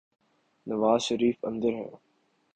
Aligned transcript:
نوازشریف 0.67 1.37
اندر 1.45 1.73
ہیں۔ 1.73 1.91